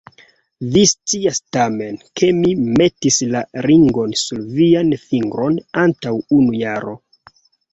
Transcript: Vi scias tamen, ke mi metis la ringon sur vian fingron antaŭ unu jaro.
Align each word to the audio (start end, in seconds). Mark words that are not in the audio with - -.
Vi 0.75 0.81
scias 0.91 1.37
tamen, 1.57 1.99
ke 2.21 2.29
mi 2.39 2.53
metis 2.79 3.19
la 3.35 3.43
ringon 3.67 4.17
sur 4.23 4.41
vian 4.57 4.91
fingron 5.05 5.61
antaŭ 5.85 6.17
unu 6.41 6.59
jaro. 6.65 6.99